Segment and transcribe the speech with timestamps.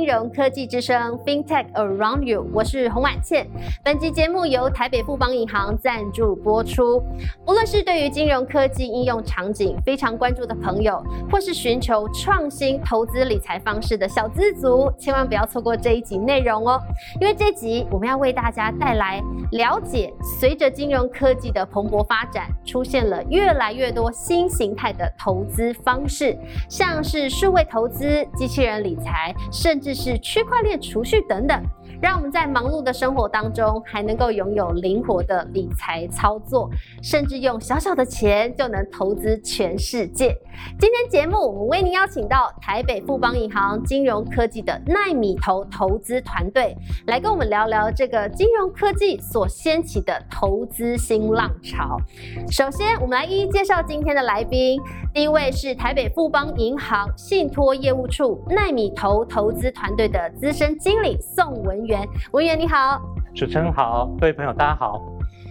[0.00, 0.96] 金融科技之声
[1.26, 3.46] FinTech Around You，我是洪婉倩。
[3.84, 7.02] 本集节目由台北富邦银行赞助播出。
[7.46, 16.80] 无论是对于金融科技应用场景非常关注的朋友，或是寻求创新投资理财方式的小资族，千万不要错过这一集内容哦。
[17.20, 19.22] 因为这集我们要为大家带来
[19.52, 20.10] 了解，
[20.40, 26.34] 随着金融科技的蓬勃发展，出现了越来越多新形态的投资方式，
[26.70, 31.62] 像是数位投资、机器人理财，甚至是区块链储蓄等等，
[32.00, 36.70] 让我们在忙碌的生活当中还能够拥有灵活的理财操作，
[37.02, 40.34] 甚至用小小的钱就能投资全世界。
[40.78, 46.74] 今天节目我们为您邀请到台北富邦银行金融科技的奈米投投资团队，
[47.06, 51.98] 来跟我们聊聊这个金融科技所掀起的投资新浪潮。
[52.50, 54.80] 首先，我们来一一介绍今天的来宾。
[55.12, 63.02] 第一位是台北富邦银行信托业务处奈米投投资团队的资深经理宋文元，文员你好，
[63.34, 65.02] 主持人好，各位朋友大家好。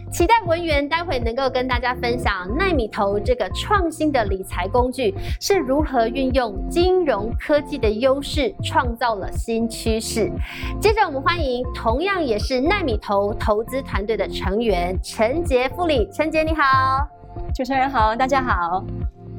[0.10, 10.32] 期待文员待会能够跟大家分享奈米投这个创新的理财工具是如何运用金融科技的优势创造了新趋势。
[10.80, 17.06] 接着我们欢迎同样也是奈米投投资团队的成员陈杰副理，陈杰你好，
[17.54, 18.84] 主持人好，大家好。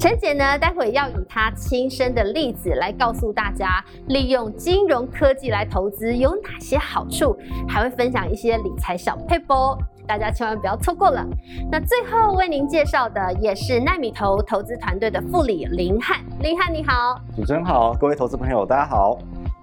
[0.01, 9.77] 陈姐呢，待会要以她亲身的例子来告诉大家，利用金融科技来投资有哪些好处，还会分享一些理财小配波。
[10.07, 11.23] 大家千万不要错过了。
[11.71, 16.19] 那最后为您介绍的也是奈米投投资团队的副理林汉。
[16.41, 19.19] 林汉你好，主持人好，各位投资朋友大家好。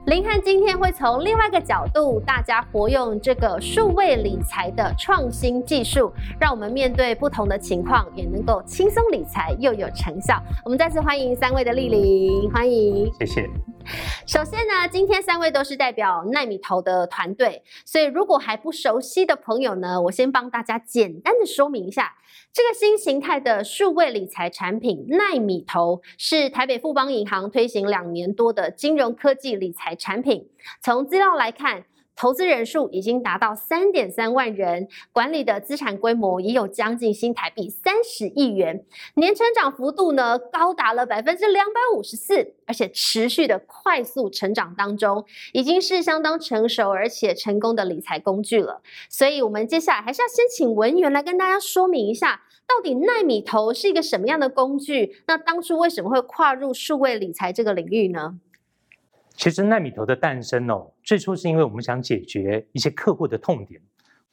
[0.08, 10.42] 林汉今天会从另外一个角度，大家活用这个数位理财的创新技术，让我们面对不同的情况也能够轻松理财又有成效。
[10.64, 13.50] 我们再次欢迎三位的莅临，欢迎，谢谢。
[14.26, 22.14] 首先呢，今天三位都是代表奈米投的团队，所以如果还不熟悉的朋友呢，我先帮大家简单的说明一下。
[22.54, 30.50] 这个新形态的数位理财产品奈米投是台北富邦银行推行两年多的金融科技理财产品。
[30.82, 31.86] 从资料来看。
[32.18, 38.84] 投资人数已经达到三点三万人，管理的资产规模也有将近新台币三十亿元，
[39.14, 45.24] 年成长幅度呢高达了百分之两百五十四，而且持续的快速成长当中，
[45.54, 48.82] 已经是相当成熟而且成功的理财工具了。
[49.10, 55.22] 所以，我们接下来还是要先请文员来跟大家说明一下，到底奈米投是一个什么样的工具？
[55.28, 58.40] 那当初为什么会跨入数位理财这个领域呢？
[59.38, 63.80] 其实奈米投的诞生哦，最初是因为我们想解决一些客户的痛点。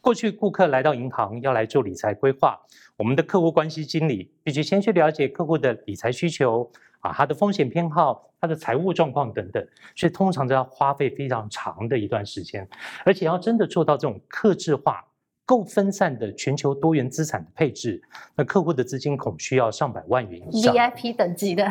[0.01, 2.59] 过去顾客来到银行要来做理财规划，
[2.97, 6.71] 我们的客户关系经理必须先去了解客户的理财需求
[7.01, 9.63] 啊，他的风险偏好、他的财务状况等等，
[9.95, 12.67] 所以通常都要花费非常长的一段时间，
[13.05, 15.05] 而且要真的做到这种克制化、
[15.45, 18.03] 够分散的全球多元资产的配置，
[18.35, 21.69] 那客户的资金恐需要上百万元以上，VIP 等级的。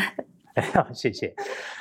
[0.94, 1.34] 谢谢。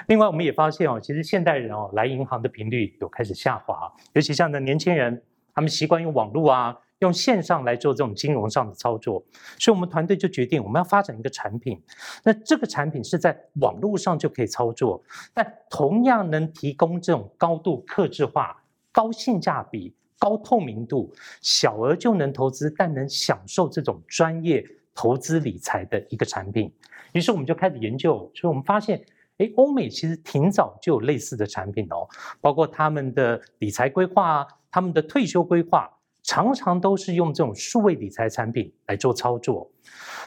[0.08, 5.22] 另外，我们也发现哦，其实现代人哦来银行的频率有开始下滑，尤其像的年轻人，
[5.54, 9.22] 他们习惯用网络啊，用线上来做这种金融上的操作，
[9.58, 11.82] 所以我们团队就决定我们要发展一个产品。
[12.24, 15.02] 那这个产品是在网络上就可以操作，
[15.34, 26.72] 但同样能提供这种高度克制化、高性价比、高透明度、小额就能投资，但能享受这种专业投资理财的一个产品。
[27.12, 29.04] 于是我们就开始研究，所以我们发现，
[29.38, 32.08] 哎，欧美其实挺早就有类似的产品哦，
[32.40, 35.90] 包括他们的理财规划啊、他们的退休规划，
[36.22, 39.70] 常常都是用这种数位理财产品来做操作。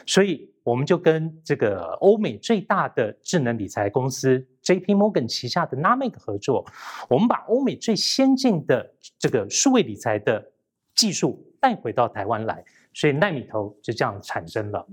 [0.06, 4.94] 所以我们就跟这个欧美最大的智能理财公司 J.P.
[4.94, 6.64] Morgan 旗下的 Namic 合作，
[7.08, 10.52] 我们把欧美最先进的这个数位理财的
[10.94, 12.64] 技术带回到台湾来。
[12.96, 14.86] 所以奈米投就这样产生了。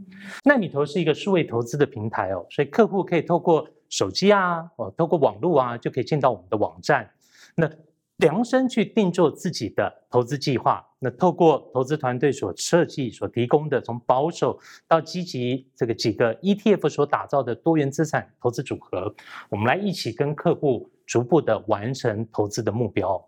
[0.43, 7.09] 奈米投是一个数位投资的平台哦，所以客户可以透过手机啊，哦，透过网络啊，就可以进到我们的网站，
[7.55, 7.69] 那
[8.17, 10.85] 量身去定做自己的投资计划。
[10.99, 19.15] 那透过投资团队所设计、所提供的从保守到积极这个几个 ETF 所打造的多元资产投资组合，
[19.49, 23.25] 我们来一起跟客户逐步的完成投资的目标。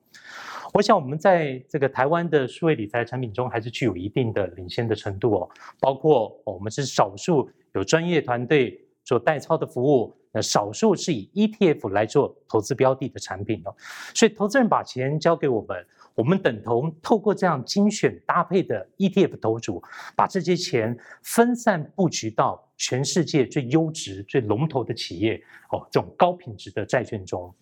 [0.76, 5.50] 我想，我们在这个台湾的数位理财产品中，还是具有一定的领先的程度哦。
[5.80, 13.74] 包括我们是少数有专业团队做代操的服务，那少数是以 ETF 来做投资标的的产品哦。
[14.14, 19.82] 所以，投资人把钱交给我们，我们等同透过这样精选搭配的 ETF 投组，
[20.14, 27.56] 把这些钱分散布局到全世界最优质、最龙头的企业哦，这种高品质的债券中。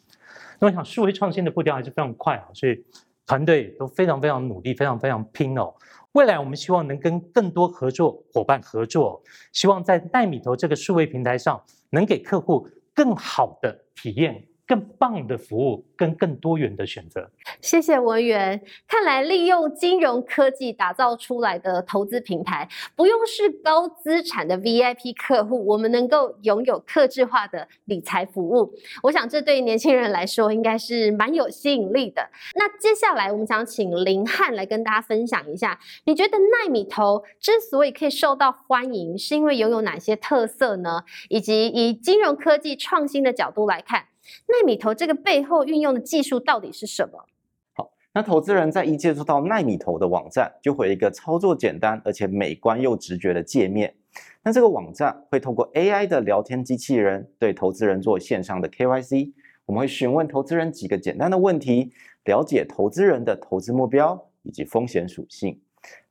[0.59, 2.83] 那我想数位创新的步调还是非常快啊，所以
[3.25, 5.73] 团队都非常非常努力，非常非常拼哦。
[6.13, 9.21] 未来我们希望能跟更多合作伙伴合作，
[9.51, 14.47] 希望在奈米头这个数位平台上，能给客户更好的体验。
[14.65, 17.29] 更棒的服务跟更多元的选择。
[17.61, 18.61] 谢谢文员。
[18.87, 28.73] 看来利用金融科技打造出来的投资平台，不用是高资产的 VIP 客户，我们能够拥有客制化的理财服务。
[29.03, 32.29] 我想这对年轻人来说应该是蛮有吸引力的。
[32.55, 41.03] 那接下来我们想请林汉来跟大家分享一下，你觉得奈米投之所以可以受到欢迎，是因为拥有哪些特色呢？
[41.29, 44.05] 以及以金融科技创新的角度来看。
[44.47, 47.25] 奈米投这个背后运用的技术到底是什么？
[47.73, 53.95] 好，那投资人在一接触到奈米投的网站，就会有一个操作简单而且美观又直觉的界面。
[54.43, 59.31] 那这个网站会透过 AI 的聊天机器人对投资人做线上的 KYC，
[59.65, 61.91] 我们会询问投资人几个简单的问题，
[62.25, 65.59] 了解投资人的投资目标以及风险属性。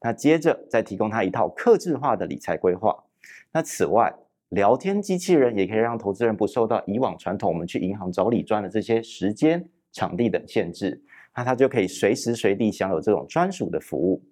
[0.01, 3.05] 那接着再提供他一套客制化的理财规划。
[3.53, 4.13] 那此外，
[4.53, 11.03] 聊天机器人也可以让投资人不受到以往传统我们去银行找理专的这些时间、场地等限制，
[11.35, 14.23] 那他就可以随时随地享有这种专属的服务。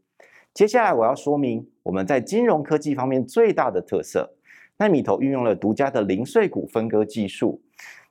[0.52, 4.30] 接下来我要说明我们在金融科技方面最大的特色，
[4.76, 7.62] 奈米投运用了独家的零碎股分割技术，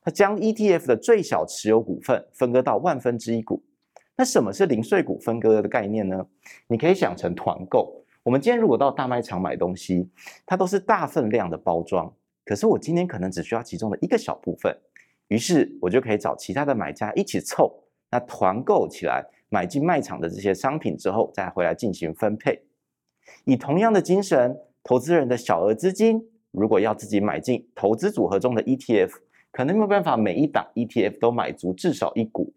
[0.02, 3.62] 它将 ETF 的最小持有股份分割到万分之一股。
[4.16, 6.26] 那什么是零碎股分割的概念呢？
[6.66, 8.04] 你可以想成团购。
[8.22, 10.06] 我们今天如果到大卖场买东西，
[10.44, 12.12] 它都是大分量的包装，
[12.44, 14.76] 可是我今天可能只需要其中的一个小部分，
[15.28, 22.62] 于是我就可以找其他的买家一起凑，那团购起来买进卖场的这些商品之后，再回来进行分配。
[23.44, 29.12] 以同样的精神，投资人的小额资金如果要自己买进投资组合中的 ETF，
[29.50, 32.52] 可能没有办法每一档 ETF 都买足至少一股，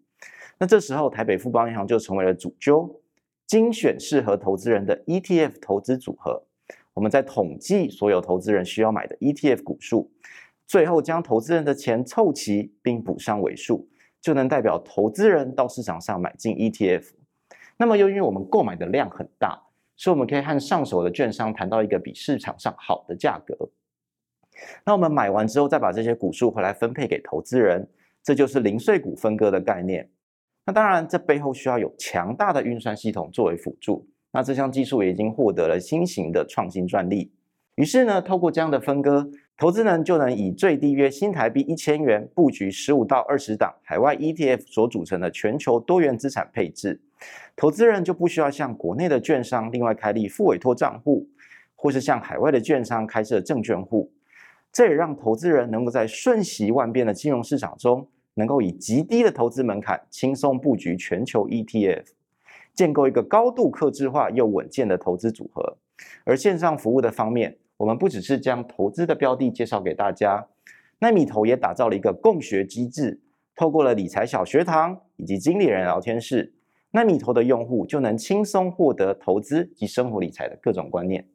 [0.57, 2.99] 那这时候台北富邦银行就成为了主揪。
[3.45, 6.43] 精选适合投资人的 ETF 投资组合，
[6.93, 10.11] 我们在统计所有投资人需要买的 ETF 股数，
[10.65, 13.87] 最后将投资人的钱凑齐并补上尾数，
[14.21, 17.11] 就能代表投资人到市场上买进 ETF。
[17.77, 19.61] 那么，由于我们购买的量很大，
[19.95, 23.69] 所以我们可以和上手的券商谈到一个比市场上好的价格。
[24.85, 27.87] 那我们买完之后，再把这些股数回来分配给投资人，
[28.23, 30.09] 这就是零碎股分割的概念。
[30.65, 34.07] 那当然，这背后需要有强大的运算系统作为辅助。
[34.31, 37.31] 那这项技术也已经获得了新型的创新专利。
[37.75, 47.01] 于是呢，透过这样的分割，投资人就能以最低约新台币一千元布局十五到二十档海外 ETF 所组成的全球多元资产配置。
[47.55, 51.27] 投资人就不需要向国内的券商另外开立副委托账户，
[51.75, 54.11] 或是向海外的券商开设证券户。
[54.71, 58.07] 这也让投资人能够在瞬息万变的金融市场中。
[58.35, 62.05] 能够以极低的投资门槛轻松布局全球 ETF，
[62.73, 65.77] 建构一个高度克制化又稳健的投资组合。
[66.25, 70.47] 而线上服务的方面，我们不只是将投资的标的介绍给大家，
[70.99, 73.19] 奈米投也打造了一个共学机制，
[73.55, 76.53] 透过了理财小学堂以及经理人聊天室，
[76.91, 81.27] 奈米投的用户就能轻松获得投资及生活理财的各种观念。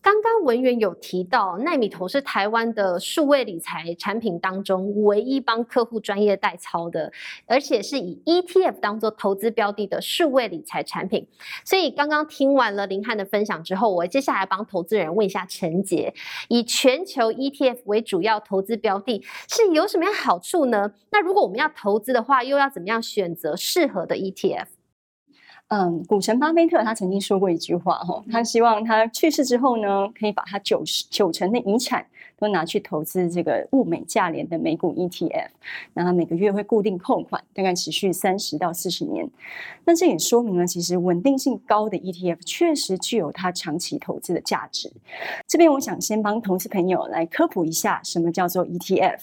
[0.00, 7.12] 刚刚文员有提到，奈米投是台湾的数位理财产品当中唯一帮客户专业代操的，
[7.46, 11.26] 而且是以 ETF 当做投资标的的数位理财产品。
[11.64, 16.14] 所以刚刚听完了林汉的分享之后，我接下来帮投资人问一下陈杰：
[16.48, 20.92] 以全球 ETF 为主要投资标的，是有什么样好处呢？
[21.10, 24.66] 那如果我们要投资的话，又要怎么样选择适合的 ETF？
[25.68, 32.06] 嗯，股神巴菲特他曾经说过一句话哈，他希望他去世之后呢，可以把他九十九成的遗产
[32.38, 35.48] 都拿去投资这个物美价廉的美股 ETF，
[35.92, 39.28] 那他每个月会固定扣款，大概持续三十到四十年。
[39.84, 44.90] 那这也说明了，其实稳定性高的 ETF 确实具有它长期投资的价值。
[45.46, 49.18] 这边我想先帮投资朋友来科普一下，什么叫做 ETF。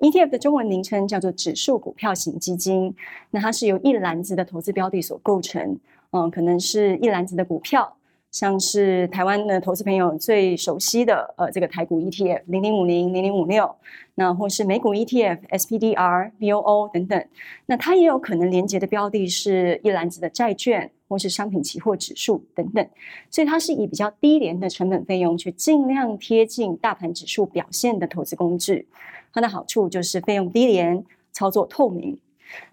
[0.00, 2.94] ETF 的中文名称叫做指数股票型基金，
[3.30, 5.78] 那它是由一篮子的投资标的所构成，
[6.10, 7.96] 嗯，可能是一篮子的股票，
[8.30, 13.74] 像是台湾的投资朋友最熟悉的呃这个台股 ETF 零零五零零零五六，
[14.16, 17.24] 那或是美股 ETF SPDR VOO 等等，
[17.66, 22.86] 那它也有可能连接的标的是一篮子的债券或是商品期货指数等等，
[23.30, 28.88] 所以它是以比较低廉的成本费用去尽量贴近大盘指数表现的投资工具。
[29.34, 32.18] 它的好处就是费用低廉、操作透明。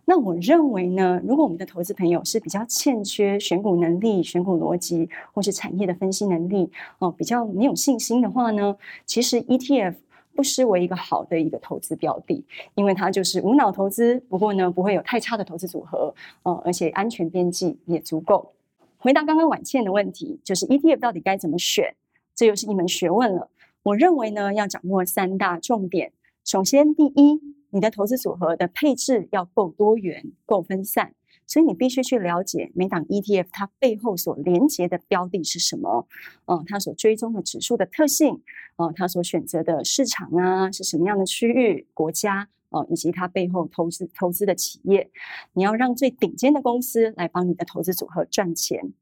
[0.05, 9.95] 那我认为呢，如果我们的投资朋友是比较欠缺选股能力、选股逻辑或是产业的分析能力哦，比较没有信心的话呢，其实 ETF。
[10.33, 18.53] 不失为一个好的一个投资标的，因为它就是无脑投资，不过呢不会有太差的投资组合，呃，而且安全边际也足够。
[18.97, 21.93] 回答刚刚婉倩的问题，就是 ETF 到底该怎么选，
[22.33, 23.49] 这又是一门学问了。
[23.83, 26.13] 我认为呢，要掌握三大重点。
[26.43, 31.13] 首先，第一，你的投资组合的配置要够多元、够分散。
[31.47, 36.07] 所以你必须去了解每档 ETF 它背后所连接的标的是什么，
[36.45, 38.41] 嗯，它所追踪的指数的特性，
[38.77, 45.11] 嗯，它所选择的市场啊是什么样的区域、国家，哦，以及它背后投资投资的企业，
[45.51, 48.93] 你要让最顶尖的公司来帮你的投资组合赚钱。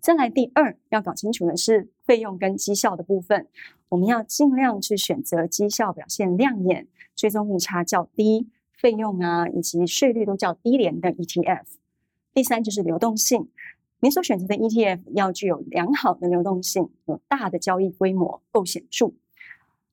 [0.00, 3.48] 再来，第二要搞清楚的是费用跟绩效的部分，
[3.90, 8.48] 我们要尽量去选择绩效表现亮眼、追踪误差较低。
[8.72, 11.64] 费用啊，以及税率都较低廉的 ETF。
[12.32, 13.50] 第三就是流动性，
[14.00, 19.12] 你所选择的 ETF 要具有良好的流动性，有大的交易规模，够显著。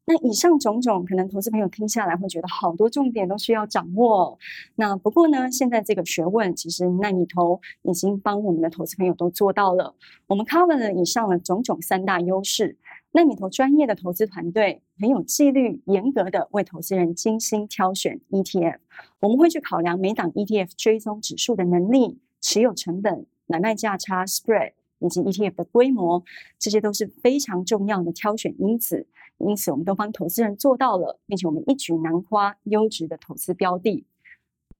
[0.06, 4.40] 那以上种种，可能投资朋友听下来会觉得好多重点都需要掌握。
[4.76, 9.96] 那不过呢，现在这个学问，其实奈米投已经帮我们的投资朋友都做到了。
[10.28, 12.78] 我们 cover 了以上的种种三大优势。
[13.18, 18.78] 奈米投专业的投资团队很有纪律、严格的为投资人精心挑选 ETF。
[19.22, 26.24] 我们会去考量每档 ETF 追踪指数的能力、持有成本、买卖价差 （spread） 以及 ETF 的规模，
[26.60, 29.08] 这些都是非常重要的挑选因子。
[29.40, 34.06] 因此，我们都帮投资人做到了，并且我们一举囊括优质的投资标的。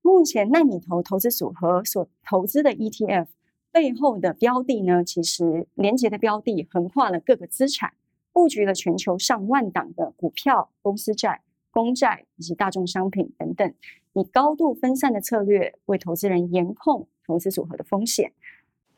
[0.04, 3.26] 目前奈米投投资组合所投资的 ETF
[3.72, 7.94] 背后的标的呢，其实连接的标的横跨了各个资产。
[8.38, 11.42] 布局了全球上万档的股票、公司债、
[11.72, 13.74] 公债以及大众商品等等，
[14.14, 18.34] 以高度分散的策略为投资人严控投资组合的风险，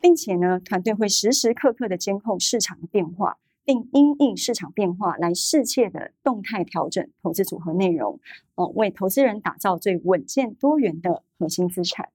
[0.02, 8.20] 并且呢，团队会时时刻刻的监控市场的变化，并因应市场变化来适切的动态调整投资组合内容，
[8.56, 12.10] 哦，为投资人打造最稳健多元的核心资产。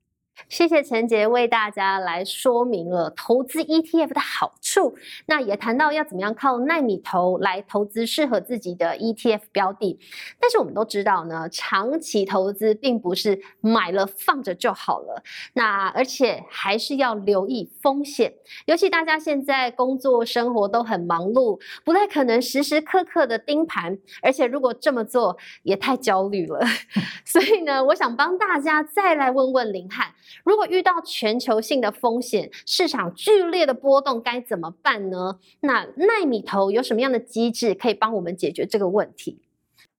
[0.48, 9.98] 谢谢陈杰为大家来说明了投资 ETF 的好处，那也谈到要怎么样靠奈米投来投资适合自己的 ETF 标的。
[10.38, 15.22] 但是我们都知道呢，长期投资并不是买了放着就好了，
[15.54, 18.34] 那而且还是要留意风险。
[18.66, 26.60] 尤其大家现在工作生活都很忙碌，不太可能时时刻刻的盯盘，而且如果这么做也太焦虑了。
[27.24, 30.12] 所以呢，我想帮大家再来问问林汉。
[30.44, 35.38] 如果遇到全球性的风险，市场剧烈的波动，该怎么办呢？
[35.60, 39.38] 那奈米投有什么样的机制可以帮我们解决这个问题？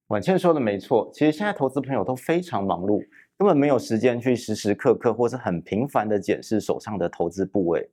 [0.08, 3.04] 婉倩说的没错，其实现在投资朋友都非常忙碌，
[3.38, 7.90] 根本没有时间去时时刻刻或是很频繁的检视手上的投资部位。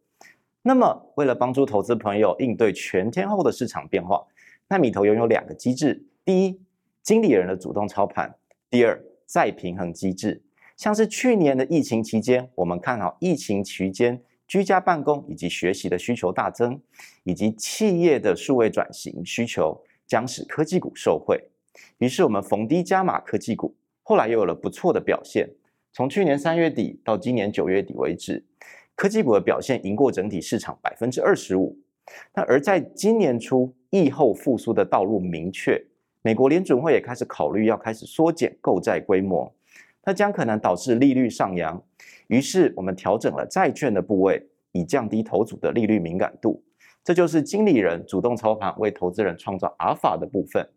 [0.60, 4.22] 那么，为了帮助投资朋友应对全天候的市场变化，
[4.68, 6.60] 奈米投拥有两个机制：第一，
[7.02, 8.28] 经理人的主动操盘；
[8.70, 10.40] 第二，再平衡机制。
[10.76, 16.80] 像是去年的疫情期间，我们看好疫情期间居家办公以及学习的需求大增，
[17.24, 21.42] 以及企业的数位转型需求将使科技股受惠。
[21.98, 25.48] 于是我们逢低加码科技股，后来又有了不错的表现。
[25.92, 28.44] 从去年三月底到今年九月底为止，
[28.94, 31.78] 科技股的表现赢过整体市场百分之二十五。
[32.34, 35.82] 那而在今年初，疫后复苏的道路明确，
[36.22, 39.54] 美国联准会也开始考虑要开始缩减购债规模。
[40.02, 41.80] 它将可能导致利率上扬，
[42.26, 46.62] 于是我们调整了债券的部位，以降低投组的利率敏感度。
[47.04, 50.68] 这就是经理人主动操盘为投资人创造阿尔法的部分。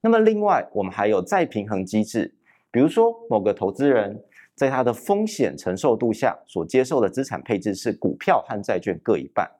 [0.00, 2.34] 那么另外，我们还有再平衡机制，
[2.70, 4.22] 比如说某个投资人
[4.54, 9.50] 在他的风险承受度下所接受的资产配置是股票和债券各一半。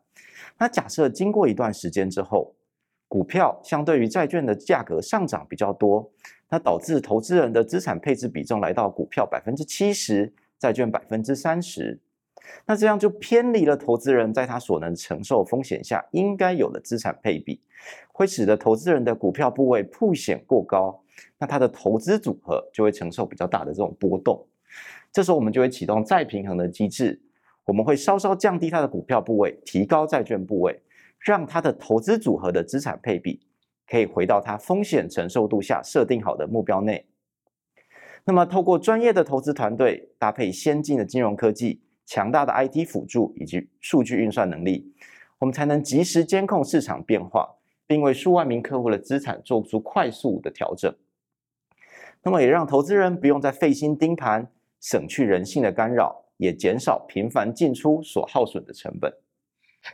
[0.58, 2.54] 那假设经过一段时间之后，
[3.08, 6.10] 股票相对于债券的价格上涨比较多。
[6.54, 11.99] 那导致投资人的资产配置比重来到股票百分之七十，债券百分之三十，
[12.64, 17.61] 那这样就偏离了投资人在他所能承受风险下应该有的资产配比，
[18.12, 21.02] 会使得投资人的股票部位铺显过高，
[21.40, 24.46] 那他的投资组合就会承受比较大的这种波动。
[25.11, 27.20] 这时候我们就会启动再平衡的机制，
[27.64, 30.80] 我们会稍稍降低他的股票部位，提高债券部位，
[31.18, 33.40] 让他的投资组合的资产配比。
[33.88, 37.07] 可以回到它风险承受度下设定好的目标内。
[38.25, 44.95] 那么，透过专业的投资团队搭配先进的金融科技、强大的 IT 辅助以及数据运算能力，
[45.38, 50.95] 我们才能及时监控市场变化，并为数万名客户的资产做出快速的调整。
[52.23, 54.50] 那么，也让投资人不用再费心盯盘，
[54.81, 59.12] 省去人性的干扰，也减少频繁进出所耗损的成本。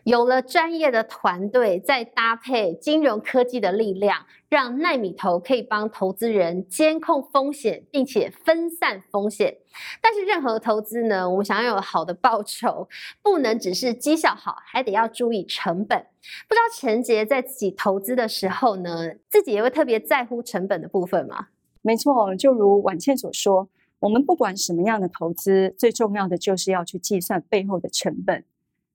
[0.04, 9.58] 有了专业的团队，再搭配金融科技的力量，让奈米投可以帮投资人监控风险，并且分散风险。
[10.00, 12.88] 但是任何投资呢，我们想要有好的报酬，
[13.22, 16.06] 不能只是绩效好，还得要注意成本。
[16.48, 21.48] 不知道陈杰在自己投资的时候呢，自己也会特别在乎成本的部分吗？
[21.82, 23.68] 没错，就如婉倩所说，
[24.00, 28.44] 我们不管什么样的投资，最重要的就是要去计算背后的成本。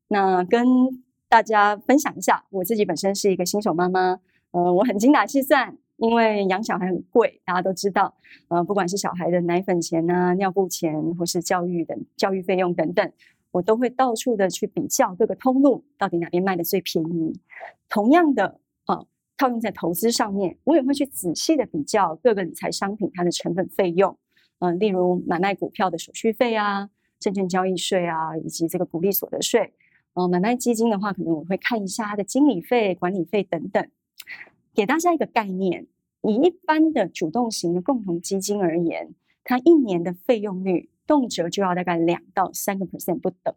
[0.07, 0.65] 那跟
[1.27, 4.19] 大家分享一下，我自己本身是一个新手妈妈，
[4.51, 8.15] 呃，我很精打细算，因为养小孩很贵，大家都知道，
[8.47, 13.11] 呃，不管是小孩的奶粉钱啊、尿布钱，或是教育等教育费用等等，
[13.51, 17.39] 我都会到处的去比较各个通路到底哪边卖的最便宜。
[17.89, 19.05] 同样的，啊，
[19.37, 24.15] 套用在投资上面，我也会去仔细的比较各个理财商品它的成本费用，
[24.59, 29.73] 嗯，例如买卖股票的手续费啊、证券交易税啊，以及这个股利所得税。
[30.15, 33.87] 呃，买卖基金的话，可能我会看一下它的经理费、管理费等等，
[34.73, 35.87] 给大家一个概念。
[36.21, 43.53] 以一般的主动型的共同基金而言，它一年的费用率动辄就要大概两到三个 percent 不等。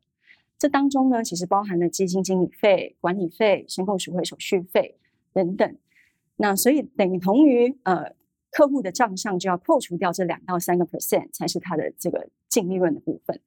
[0.59, 4.97] 这当中呢，其实包含了基金经理费、管理费、申购赎回手续费
[5.33, 5.77] 等等。
[6.37, 8.13] 那所以等同于呃，
[8.51, 13.41] 客户的账上就要扣除掉这两到三个 percent，才是它的这个净利润的部分。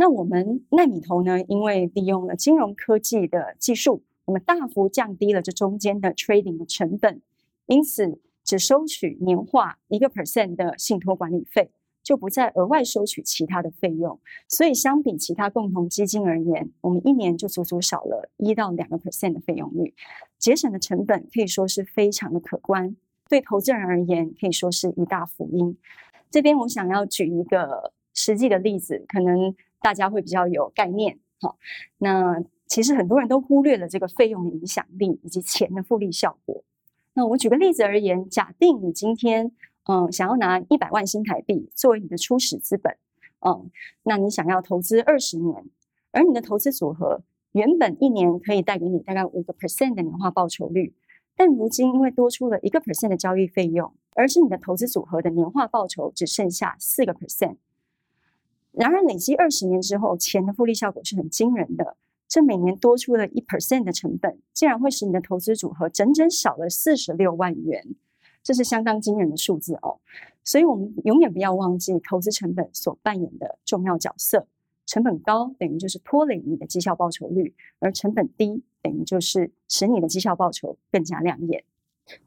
[0.00, 1.42] 那我们奈米投呢？
[1.48, 7.20] 因为利用了金融科技的技术，我们大幅降低了这中间的 trading 的成本，
[7.66, 14.20] 因此只收取年化一个 percent 的信托管理费，就不再额外收取其他的费用。
[14.46, 19.92] 所以相比其他共同基金而言，我们一年就足足少了一到两个 percent 的费用率，
[20.38, 22.94] 节省的成本可以说是非常的可观。
[23.28, 25.76] 对投资人而言，可以说是一大福音。
[26.30, 29.56] 这边我想要举一个实际的例子，可能。
[29.80, 31.56] 大家会比较有概念，好，
[31.98, 36.64] 那其实很多人都忽略了这个费用的影响力以及钱的复利效果。
[37.14, 39.52] 那我举个例子而言，假定你今天
[39.84, 42.96] 嗯想要拿一百万新台币作为你的初始资本，
[43.40, 43.70] 嗯，
[44.02, 45.64] 那你想要投资二十年，
[46.12, 50.94] 而你的投资组合原本一年可以带给你大概五个 percent 的年化报酬率，
[51.34, 57.56] 但如今因为多出了一个 percent 的交易费用，而是你的投资组合的年化报酬只剩下四个 percent。
[58.78, 61.96] 然而，累积二十年之后，钱的复利效果是很惊人的。
[62.28, 67.96] 这每年多出了一 percent 的成本，竟然会使你的投资组合整整少了四十六万元，
[68.44, 69.98] 这是相当惊人的数字哦。
[70.44, 74.46] 所以，我们永远不要忘记投资成本所扮演的重要角色。
[74.86, 81.64] 成本高等于就是拖累你的绩效报酬率，而成本低等于就是使你的绩效报酬更加亮眼。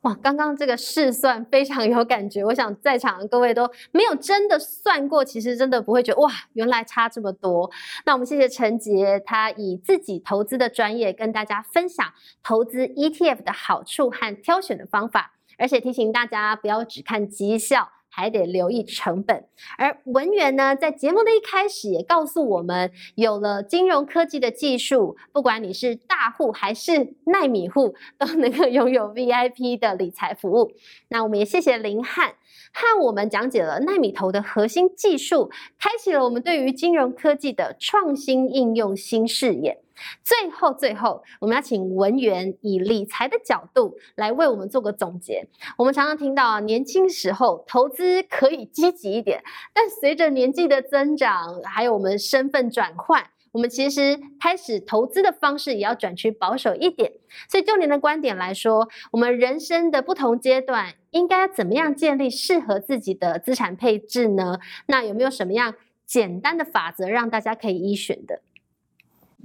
[0.01, 7.69] 哇，刚刚这个试算非常有感觉，我想在场的各位都没有真的算过，其实真的不会觉得哇，原来差这么多。
[8.05, 12.05] 那我们谢谢陈杰，他以自己投资的专业跟大家分享
[12.43, 17.89] 投资 ETF 的好处和挑选的方法，而且提醒大家不要只看绩效。
[18.13, 19.45] 还得留意成本，
[19.77, 30.73] 而文员呢，在节目的一开始也告诉我们，有了金融科技的技术，不管你是大户还是奈米户，都能够拥有 VIP 的理财服务。
[31.07, 32.33] 那我们也谢谢林汉，
[32.73, 39.81] 和我们讲解了奈米投的核心技术，开启了我们对于金融科技的创新应用新视野。
[40.23, 45.47] 最后，最后，我们要请文员以理财的角度来为我们做个总结。
[45.77, 57.11] 我们常常听到，年轻时候投资可以积极一点，但随着年纪的增长，还有我们身份转换，我们其实开始投资的方式也要转趋保守一点。
[57.49, 64.59] 所以，就您的观点来说，我们人生的不同阶段应该怎么样建立适合自己的资产配置呢？
[64.87, 68.41] 那有没有什么样简单的法则让大家可以依循的？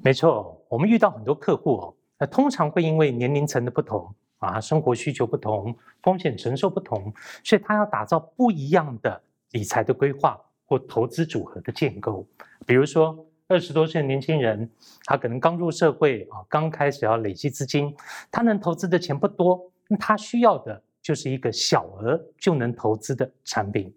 [0.03, 12.25] 没错，我们遇到很多客户哦，那通常会因为年龄层的不同啊，生活需求不同，风险承受不同，所以他要打造不一样的理财的规划或投资组合的建构。
[12.67, 14.71] 比如说，二十多岁的年轻人，
[15.05, 17.93] 他可能刚入社会啊，刚开始要累积资金，
[18.31, 23.93] 他能投资的钱不多，那他需要的就是一个小额就能投资的产品。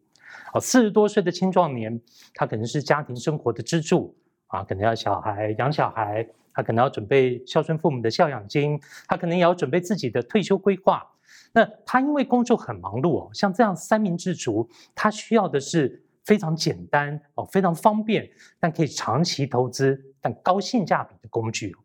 [0.54, 2.02] 哦，四十多岁的青壮年，
[2.34, 4.16] 他可能是家庭生活的支柱。
[4.50, 11.08] 啊，可能要小孩养小孩，他可能要准备孝顺父母的孝养金，他可能也要准备自己的退休规划。
[11.52, 21.76] 那他因为工作很忙碌哦，像这样三明治族，他需要的是非常简单哦，非常方便，但可以长期投资但高性价比的工具。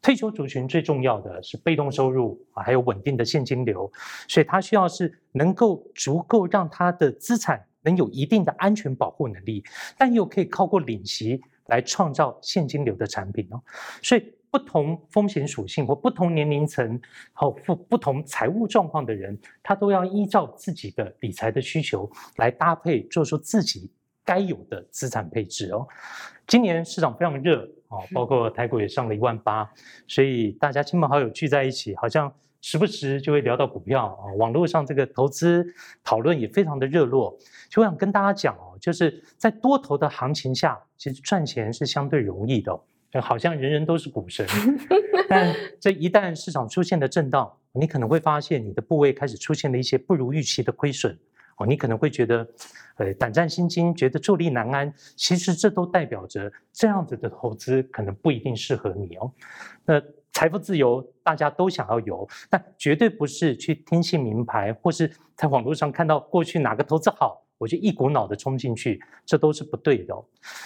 [0.00, 3.90] 退休族群最重要的是被动收入啊，还有稳定的现金流，
[4.26, 9.64] 所以他需要是能够足够让他的资产能有一定的安全保护能力，
[9.96, 11.40] 但又可以靠过领息。
[11.66, 13.60] 来创造现金流的产品哦，
[14.02, 17.00] 所以不同风险属性或不同年龄层
[17.32, 23.90] 和不不同财务状况的人，他都要依照自己的理财的需求来搭配，做出自己
[24.24, 25.86] 该有的资产配置哦。
[26.46, 29.70] 今年市场非常热哦，包括台股也上了一万八，
[30.06, 34.34] 所以大家亲朋好友聚在一起，好像时不时就会聊到股票啊。
[34.34, 35.66] 网络上这个投资
[36.04, 37.36] 讨论也非常的热络。
[37.70, 42.76] 就我想跟大家讲哦，就是在多头的行情下，其实赚钱是相对容易的。
[43.20, 44.46] 好像人人都是股神，
[45.28, 51.16] 但这一旦市场出现了震荡，你可能会发现你的部位开始出现了一些不如预期的亏损
[51.58, 52.48] 哦，你可能会觉得
[52.96, 54.92] 呃胆战心惊，觉得坐立难安。
[55.14, 59.30] 其实这都代表着这样子的投资可能不一定适合你哦。
[59.84, 67.40] 那财富自由大家都想要有，但绝对不是去听信名牌，或是在网络上看到过去哪个投资好。
[67.58, 70.12] 我就一股脑的冲进去，这都是不对的。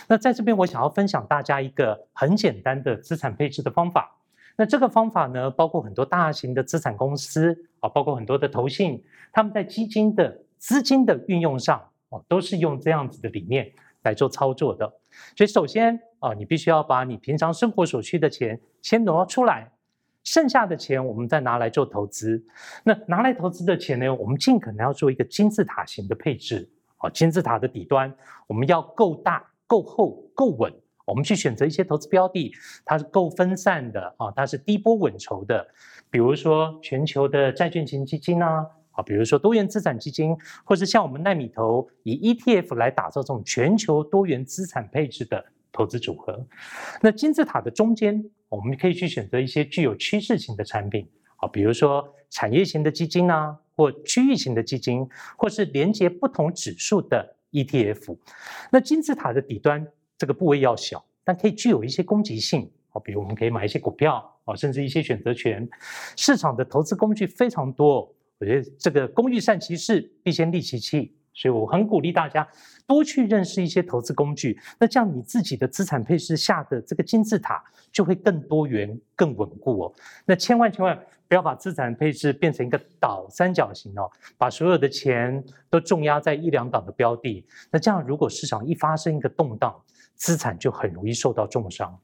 [0.09, 4.16] 那在这边，我想要分享大家一个很简单的资产配置的方法。
[4.57, 13.70] 那这个方法呢，包括很多大型的资产公司啊，包括很多的投信，他们在基金的资金的运用上哦，都是用这样子的理念
[14.07, 14.87] 来做操作的。
[15.37, 19.73] 所以，首先啊，你必须要把你平常生活所需的钱先挪出来，
[20.25, 22.45] 剩下的钱我们再拿来做投资。
[22.85, 26.71] 那拿来投资的钱呢，我们尽可能要做一个金字塔型的配置。
[26.99, 28.11] 啊，金字塔的底端，
[28.47, 30.73] 我们要够大、够厚、够稳。
[31.05, 32.51] 我们去选择一些投资标的，
[32.85, 35.69] 它是够分散的啊，它是低波稳筹的。
[36.11, 46.44] 比如说全球的债券型基金啊，啊，比如说多元资产基金，或是像我们奈米投以 ETF 来打造这种全球多元资产配置的投资组合。
[47.00, 53.56] 那金字塔的中间，我们可以去选择一些具有趋势型的产品啊，比如说产业型的基金啊。
[53.78, 55.06] 或区域型的基金，
[55.37, 58.16] 或是连接不同指数的 ETF，
[58.72, 63.00] 那金字塔的底端这个部位要小，但可以具有一些攻击性啊。
[63.00, 65.68] 比如我们可以买一些股票啊，甚至一些选择权。
[66.16, 71.14] 市场的投资工具非常多，我觉得这个工欲善其事，必先利其器。
[71.35, 72.49] 所以我很鼓励大家
[72.87, 79.94] 多去认识一些投资工具，那这样你自己的资产配置下的这个金字塔就会更多元、更稳固哦。
[80.25, 80.99] 那千万千万。
[81.29, 89.75] 不要把资产配置变成一个倒三角形哦，把所有的钱都重压在一两档的标的，那这样如果市场一发生一个动荡，
[90.14, 91.99] 资产就很容易受到重伤。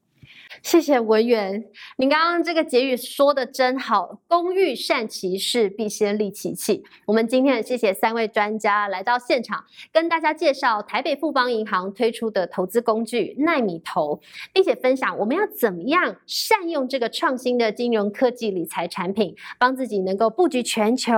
[0.62, 1.64] 谢谢文员，
[1.96, 6.84] 您刚刚这个结语说的真好，工欲善其事，必先利其器。
[7.04, 14.20] 我们今天也谢谢三位专家来到现场，跟大家介绍台北富邦银行推出的投资工具奈米投，
[14.52, 21.12] 并且分享我们要怎么样善用这个创新的金融科技理财产品，帮自己能够布局全球，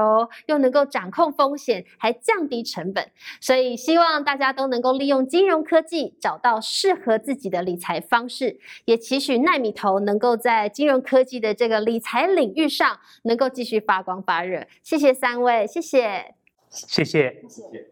[0.46, 3.10] 又能够掌控风险，还降低成本。
[3.42, 9.44] 所以希望大家都能够利用金融科技，找到适合自己的理财方式，也期许许。
[9.44, 14.66] 奈米投能够在金融科技的这个理财领域上，能够继续发光发热。
[14.82, 16.34] 谢谢三位，谢谢，
[16.70, 17.90] 谢谢，谢谢。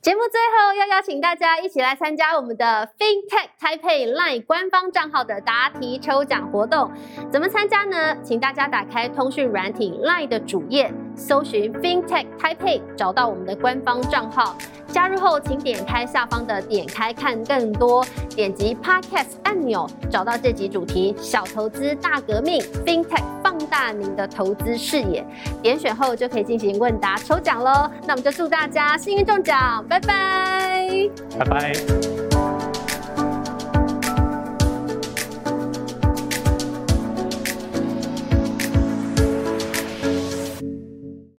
[0.00, 6.90] 节目最后要邀请大家一起来参加我们的 FinTech Taipei Line 官方账号的答题抽奖活动。
[7.30, 8.16] 怎么参加呢？
[8.22, 14.56] 请大家打开通讯软体 Line 的主页，搜寻 FinTech Taipei，找到我们的官方账号。
[14.88, 18.04] 加入后，请点开下方的“点开看更多”，
[18.34, 25.24] 点击 Podcast 按钮，找到这集主题“小投资大革命 ”，FinTech 放大您的投资视野。
[25.62, 27.88] 点选后就可以进行问答抽奖喽。
[28.04, 29.84] 那我们就祝大家幸运中奖！
[29.88, 32.29] 拜拜，拜拜。